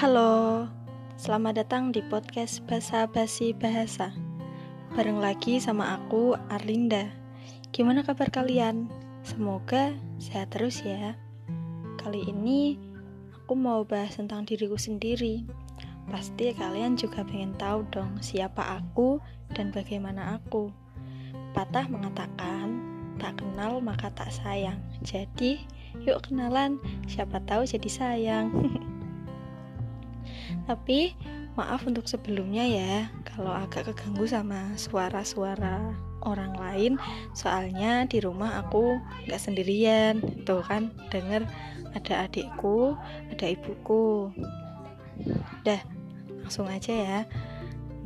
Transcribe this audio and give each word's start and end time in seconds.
Halo, 0.00 0.64
selamat 1.20 1.60
datang 1.60 1.92
di 1.92 2.00
podcast 2.00 2.64
Basa 2.64 3.04
Basi 3.04 3.52
Bahasa. 3.52 4.16
Bareng 4.96 5.20
lagi 5.20 5.60
sama 5.60 5.92
aku, 5.92 6.40
Arlinda. 6.48 7.12
Gimana 7.68 8.00
kabar 8.00 8.32
kalian? 8.32 8.88
Semoga 9.20 9.92
sehat 10.16 10.56
terus 10.56 10.80
ya. 10.80 11.20
Kali 12.00 12.32
ini 12.32 12.80
aku 13.36 13.52
mau 13.52 13.84
bahas 13.84 14.16
tentang 14.16 14.48
diriku 14.48 14.80
sendiri. 14.80 15.44
Pasti 16.08 16.48
kalian 16.56 16.96
juga 16.96 17.20
pengen 17.20 17.52
tahu 17.60 17.84
dong 17.92 18.24
siapa 18.24 18.80
aku 18.80 19.20
dan 19.52 19.68
bagaimana 19.68 20.40
aku. 20.40 20.72
Patah 21.52 21.92
mengatakan, 21.92 22.72
tak 23.20 23.36
kenal 23.36 23.84
maka 23.84 24.08
tak 24.16 24.32
sayang. 24.32 24.80
Jadi, 25.04 25.60
yuk 26.08 26.24
kenalan, 26.24 26.80
siapa 27.04 27.36
tahu 27.44 27.68
jadi 27.68 27.90
sayang. 27.92 28.48
Tapi 30.70 31.18
maaf 31.58 31.82
untuk 31.82 32.06
sebelumnya 32.06 32.62
ya 32.62 33.10
kalau 33.26 33.50
agak 33.50 33.90
keganggu 33.90 34.22
sama 34.30 34.70
suara-suara 34.78 35.90
orang 36.22 36.54
lain. 36.54 36.92
Soalnya 37.34 38.06
di 38.06 38.22
rumah 38.22 38.62
aku 38.62 39.02
nggak 39.26 39.42
sendirian 39.42 40.22
tuh 40.46 40.62
kan 40.62 40.94
denger 41.10 41.42
ada 41.90 42.30
adikku 42.30 42.94
ada 43.34 43.50
ibuku. 43.50 44.30
Dah 45.66 45.82
langsung 46.46 46.70
aja 46.70 46.94
ya. 46.94 47.20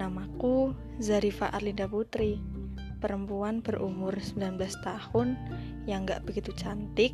Namaku 0.01 0.73
Zarifa 1.05 1.53
Arlinda 1.53 1.85
Putri 1.85 2.41
perempuan 3.05 3.61
berumur 3.61 4.17
19 4.17 4.57
tahun 4.81 5.37
yang 5.85 6.09
nggak 6.09 6.25
begitu 6.25 6.57
cantik 6.57 7.13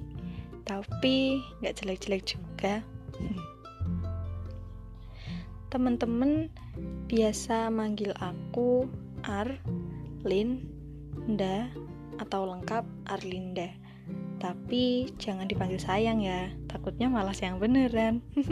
tapi 0.63 1.43
nggak 1.59 1.83
jelek-jelek 1.83 2.23
juga 2.23 2.87
Teman-teman 5.71 6.51
biasa 7.07 7.71
manggil 7.71 8.11
aku 8.19 8.91
Ar, 9.23 9.47
Lin, 10.27 10.67
Nda, 11.31 11.71
atau 12.19 12.43
lengkap 12.43 12.83
Arlinda. 13.07 13.71
Tapi 14.43 15.15
jangan 15.23 15.47
dipanggil 15.47 15.79
sayang 15.79 16.27
ya, 16.27 16.51
takutnya 16.67 17.07
malas 17.07 17.39
yang 17.39 17.63
beneran. 17.63 18.19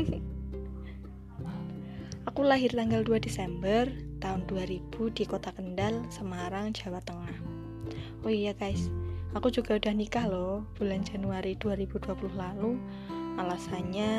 aku 2.29 2.47
lahir 2.47 2.71
tanggal 2.71 3.03
2 3.03 3.19
Desember 3.19 3.91
tahun 4.23 4.47
2000 4.47 4.87
di 5.11 5.25
Kota 5.27 5.51
Kendal, 5.51 6.07
Semarang, 6.15 6.71
Jawa 6.71 7.03
Tengah. 7.03 7.35
Oh 8.23 8.31
iya 8.31 8.55
guys, 8.55 8.95
aku 9.35 9.51
juga 9.51 9.75
udah 9.75 9.91
nikah 9.91 10.31
loh 10.31 10.63
bulan 10.79 11.03
Januari 11.03 11.59
2020 11.59 12.15
lalu. 12.39 12.79
Alasannya 13.43 14.15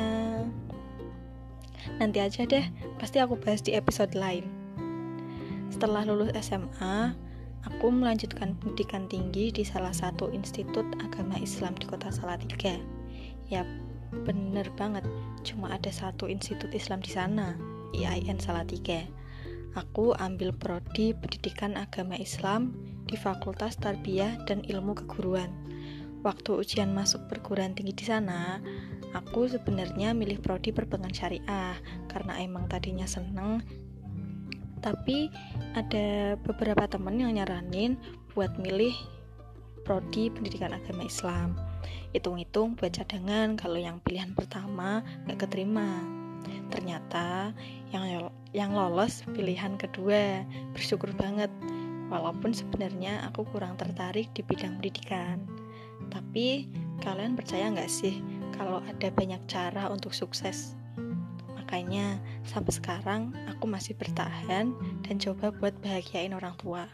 Nanti 2.00 2.18
aja 2.20 2.44
deh, 2.44 2.64
pasti 3.00 3.20
aku 3.20 3.36
bahas 3.36 3.64
di 3.64 3.76
episode 3.76 4.12
lain. 4.16 4.44
Setelah 5.70 6.02
lulus 6.04 6.34
SMA, 6.40 7.14
aku 7.64 7.86
melanjutkan 7.88 8.58
pendidikan 8.58 9.06
tinggi 9.06 9.54
di 9.54 9.62
salah 9.62 9.94
satu 9.94 10.28
institut 10.34 10.84
agama 11.00 11.38
Islam 11.38 11.76
di 11.78 11.86
kota 11.86 12.10
Salatiga. 12.10 12.74
Yap, 13.48 13.66
bener 14.26 14.66
banget, 14.74 15.06
cuma 15.46 15.72
ada 15.72 15.88
satu 15.88 16.26
institut 16.26 16.70
Islam 16.74 17.00
di 17.00 17.10
sana, 17.14 17.54
IAIN 17.94 18.38
Salatiga. 18.42 19.06
Aku 19.78 20.18
ambil 20.18 20.50
prodi 20.50 21.14
pendidikan 21.14 21.78
agama 21.78 22.18
Islam 22.18 22.74
di 23.06 23.14
Fakultas 23.14 23.78
Tarbiyah 23.78 24.42
dan 24.50 24.66
Ilmu 24.66 24.98
Keguruan. 24.98 25.50
Waktu 26.26 26.58
ujian 26.58 26.90
masuk 26.90 27.30
perguruan 27.30 27.72
tinggi 27.72 27.94
di 27.94 28.04
sana, 28.04 28.58
Aku 29.10 29.50
sebenarnya 29.50 30.14
milih 30.14 30.38
prodi 30.38 30.70
perbankan 30.70 31.10
syariah 31.10 31.74
karena 32.06 32.38
emang 32.38 32.70
tadinya 32.70 33.10
seneng. 33.10 33.58
Tapi 34.80 35.28
ada 35.74 36.38
beberapa 36.40 36.86
temen 36.86 37.18
yang 37.18 37.34
nyaranin 37.34 37.98
buat 38.32 38.54
milih 38.56 38.94
prodi 39.82 40.30
pendidikan 40.30 40.70
agama 40.70 41.04
Islam. 41.10 41.58
Hitung-hitung 42.14 42.78
buat 42.78 42.94
cadangan 42.94 43.58
kalau 43.58 43.82
yang 43.82 43.98
pilihan 44.06 44.30
pertama 44.32 45.02
gak 45.26 45.42
keterima. 45.42 46.06
Ternyata 46.70 47.50
yang 47.90 48.30
yang 48.54 48.70
lolos 48.72 49.26
pilihan 49.34 49.74
kedua. 49.74 50.46
Bersyukur 50.70 51.10
banget 51.18 51.50
walaupun 52.14 52.54
sebenarnya 52.54 53.26
aku 53.26 53.42
kurang 53.50 53.74
tertarik 53.74 54.30
di 54.38 54.46
bidang 54.46 54.78
pendidikan. 54.78 55.42
Tapi 56.14 56.70
kalian 57.02 57.34
percaya 57.34 57.68
nggak 57.74 57.90
sih 57.90 58.39
kalau 58.54 58.82
ada 58.84 59.08
banyak 59.12 59.40
cara 59.46 59.90
untuk 59.90 60.14
sukses. 60.14 60.74
Makanya 61.54 62.18
sampai 62.42 62.72
sekarang 62.74 63.22
aku 63.46 63.70
masih 63.70 63.94
bertahan 63.94 64.74
dan 65.06 65.16
coba 65.22 65.54
buat 65.54 65.74
bahagiain 65.78 66.34
orang 66.34 66.58
tua. 66.58 66.90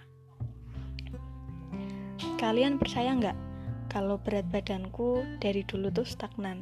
Kalian 2.36 2.76
percaya 2.76 3.16
nggak 3.16 3.36
kalau 3.88 4.20
berat 4.20 4.44
badanku 4.52 5.24
dari 5.40 5.64
dulu 5.64 5.88
tuh 5.88 6.04
stagnan? 6.04 6.60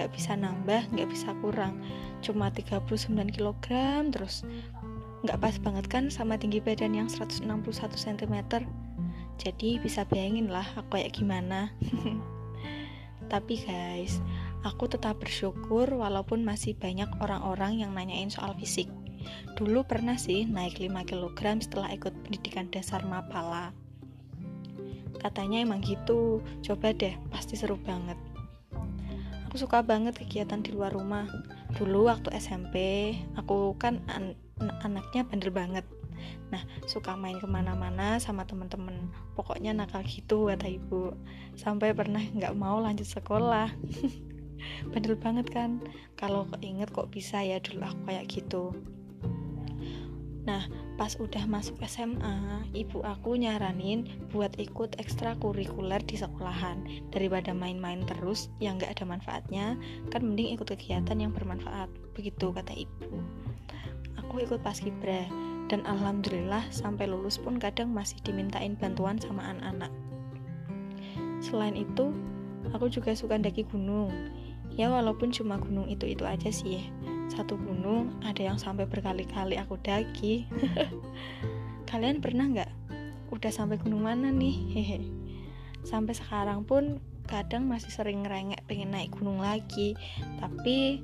Nggak 0.00 0.16
bisa 0.16 0.32
nambah, 0.32 0.88
nggak 0.96 1.08
bisa 1.12 1.36
kurang. 1.44 1.76
Cuma 2.24 2.48
39 2.48 2.96
kg 3.28 3.68
terus. 4.08 4.48
Nggak 5.20 5.36
pas 5.36 5.56
banget 5.60 5.86
kan 5.92 6.08
sama 6.08 6.40
tinggi 6.40 6.64
badan 6.64 6.96
yang 6.96 7.08
161 7.12 7.44
cm. 7.92 8.36
Jadi 9.36 9.76
bisa 9.80 10.08
bayangin 10.08 10.48
lah 10.48 10.64
aku 10.80 10.96
kayak 10.96 11.12
gimana. 11.12 11.68
Tapi 13.28 13.60
guys, 13.60 14.22
aku 14.64 14.88
tetap 14.88 15.20
bersyukur 15.20 15.90
walaupun 15.90 16.46
masih 16.46 16.78
banyak 16.78 17.10
orang-orang 17.20 17.84
yang 17.84 17.92
nanyain 17.92 18.32
soal 18.32 18.56
fisik. 18.56 18.88
Dulu 19.60 19.84
pernah 19.84 20.16
sih 20.16 20.48
naik 20.48 20.80
5 20.80 21.04
kg 21.04 21.60
setelah 21.60 21.92
ikut 21.92 22.14
pendidikan 22.24 22.72
dasar 22.72 23.04
Mapala. 23.04 23.76
Katanya 25.20 25.60
emang 25.60 25.84
gitu, 25.84 26.40
coba 26.64 26.96
deh, 26.96 27.12
pasti 27.28 27.52
seru 27.52 27.76
banget. 27.76 28.16
Aku 29.50 29.60
suka 29.60 29.84
banget 29.84 30.16
kegiatan 30.16 30.64
di 30.64 30.72
luar 30.72 30.96
rumah. 30.96 31.28
Dulu 31.76 32.08
waktu 32.08 32.32
SMP, 32.38 33.12
aku 33.36 33.76
kan 33.76 34.00
an 34.08 34.32
anaknya 34.80 35.26
bandel 35.28 35.52
banget 35.52 35.84
Nah, 36.50 36.62
suka 36.86 37.14
main 37.14 37.38
ke 37.38 37.46
mana-mana 37.46 38.18
sama 38.18 38.42
temen-temen. 38.46 39.10
Pokoknya 39.38 39.72
nakal 39.72 40.02
gitu 40.06 40.50
kata 40.50 40.66
ibu. 40.66 41.14
Sampai 41.54 41.94
pernah 41.94 42.20
nggak 42.20 42.56
mau 42.58 42.82
lanjut 42.82 43.06
sekolah. 43.06 43.70
Bandel 44.92 45.16
banget 45.16 45.46
kan? 45.48 45.80
Kalau 46.16 46.44
keinget 46.58 46.92
kok 46.92 47.08
bisa 47.08 47.40
ya 47.40 47.62
dulu 47.62 47.86
aku 47.86 48.00
kayak 48.12 48.26
gitu. 48.28 48.76
Nah, 50.48 50.64
pas 50.96 51.12
udah 51.20 51.44
masuk 51.44 51.76
SMA, 51.84 52.64
ibu 52.72 53.04
aku 53.04 53.36
nyaranin 53.36 54.08
buat 54.32 54.56
ikut 54.56 54.96
ekstrakurikuler 54.96 56.00
di 56.08 56.16
sekolahan. 56.16 56.80
Daripada 57.12 57.52
main-main 57.52 58.02
terus 58.08 58.48
yang 58.56 58.80
gak 58.80 58.96
ada 58.96 59.04
manfaatnya, 59.04 59.76
kan 60.08 60.24
mending 60.24 60.56
ikut 60.56 60.66
kegiatan 60.66 61.20
yang 61.20 61.36
bermanfaat. 61.36 61.92
Begitu 62.16 62.56
kata 62.56 62.72
ibu. 62.72 63.20
Aku 64.16 64.40
ikut 64.40 64.64
paskibra 64.64 65.28
dan 65.70 65.86
alhamdulillah 65.86 66.66
sampai 66.74 67.06
lulus 67.06 67.38
pun 67.38 67.54
kadang 67.62 67.94
masih 67.94 68.18
dimintain 68.26 68.74
bantuan 68.74 69.22
sama 69.22 69.54
anak-anak. 69.54 69.94
Selain 71.38 71.78
itu 71.78 72.10
aku 72.74 72.90
juga 72.90 73.14
suka 73.14 73.38
daki 73.38 73.62
gunung. 73.70 74.10
Ya 74.74 74.90
walaupun 74.90 75.30
cuma 75.30 75.62
gunung 75.62 75.86
itu-itu 75.86 76.26
aja 76.26 76.50
sih 76.50 76.82
ya. 76.82 76.84
Satu 77.30 77.54
gunung 77.54 78.18
ada 78.26 78.42
yang 78.42 78.58
sampai 78.58 78.90
berkali-kali 78.90 79.54
aku 79.62 79.78
daki. 79.78 80.50
Kalian 81.90 82.18
pernah 82.18 82.50
nggak? 82.50 82.70
Udah 83.30 83.54
sampai 83.54 83.78
gunung 83.78 84.10
mana 84.10 84.34
nih? 84.34 84.56
Hehe. 84.74 84.98
Sampai 85.86 86.18
sekarang 86.18 86.66
pun 86.66 86.98
kadang 87.30 87.70
masih 87.70 87.94
sering 87.94 88.26
ngerengek 88.26 88.66
pengen 88.66 88.90
naik 88.90 89.14
gunung 89.14 89.38
lagi. 89.38 89.94
Tapi 90.42 90.98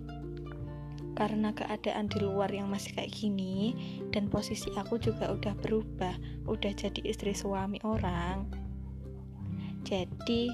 karena 1.17 1.51
keadaan 1.57 2.13
di 2.13 2.21
luar 2.21 2.53
yang 2.53 2.69
masih 2.69 2.93
kayak 2.93 3.11
gini 3.11 3.73
dan 4.13 4.29
posisi 4.29 4.69
aku 4.77 5.01
juga 5.01 5.33
udah 5.33 5.57
berubah 5.65 6.15
udah 6.45 6.73
jadi 6.77 7.01
istri 7.09 7.33
suami 7.33 7.81
orang. 7.83 8.47
Jadi 9.83 10.53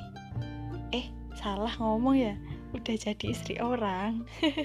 eh 0.95 1.07
salah 1.35 1.75
ngomong 1.77 2.17
ya 2.17 2.35
udah 2.73 2.97
jadi 2.97 3.25
istri 3.29 3.61
orang. 3.61 4.25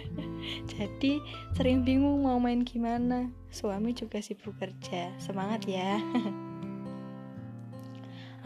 Jadi 0.73 1.19
sering 1.55 1.83
bingung 1.83 2.23
mau 2.23 2.39
main 2.39 2.63
gimana. 2.63 3.27
Suami 3.51 3.91
juga 3.91 4.23
sibuk 4.23 4.55
kerja. 4.55 5.11
Semangat 5.19 5.67
ya. 5.67 5.99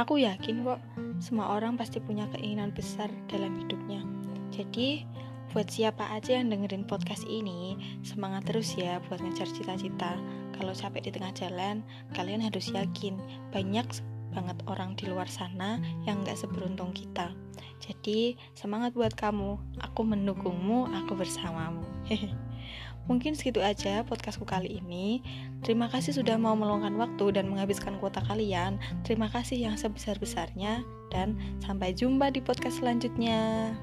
Aku 0.02 0.18
yakin 0.18 0.66
kok 0.66 0.82
semua 1.22 1.54
orang 1.54 1.78
pasti 1.78 2.02
punya 2.02 2.26
keinginan 2.34 2.74
besar 2.74 3.14
dalam 3.30 3.54
hidupnya. 3.62 4.02
Jadi 4.50 5.06
Buat 5.52 5.68
siapa 5.68 6.08
aja 6.16 6.40
yang 6.40 6.48
dengerin 6.48 6.88
podcast 6.88 7.28
ini, 7.28 7.76
semangat 8.08 8.48
terus 8.48 8.72
ya 8.80 9.04
buat 9.12 9.20
ngejar 9.20 9.52
cita-cita. 9.52 10.16
Kalau 10.56 10.72
capek 10.72 11.04
di 11.04 11.12
tengah 11.12 11.36
jalan, 11.36 11.84
kalian 12.16 12.40
harus 12.40 12.72
yakin 12.72 13.20
banyak 13.52 13.84
banget 14.32 14.58
orang 14.72 14.96
di 14.96 15.12
luar 15.12 15.28
sana 15.28 15.76
yang 16.08 16.24
gak 16.24 16.40
seberuntung 16.40 16.96
kita. 16.96 17.36
Jadi, 17.84 18.40
semangat 18.56 18.96
buat 18.96 19.12
kamu. 19.12 19.60
Aku 19.92 20.08
mendukungmu, 20.08 20.88
aku 20.88 21.20
bersamamu. 21.20 21.84
Mungkin 23.12 23.36
segitu 23.36 23.60
aja 23.60 24.08
podcastku 24.08 24.48
kali 24.48 24.80
ini. 24.80 25.20
Terima 25.68 25.92
kasih 25.92 26.16
sudah 26.16 26.40
mau 26.40 26.56
meluangkan 26.56 26.96
waktu 26.96 27.36
dan 27.36 27.52
menghabiskan 27.52 28.00
kuota 28.00 28.24
kalian. 28.24 28.80
Terima 29.04 29.28
kasih 29.28 29.68
yang 29.68 29.76
sebesar-besarnya 29.76 30.88
dan 31.12 31.36
sampai 31.60 31.92
jumpa 31.92 32.32
di 32.32 32.40
podcast 32.40 32.80
selanjutnya. 32.80 33.76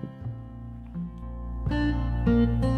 Música 1.70 2.77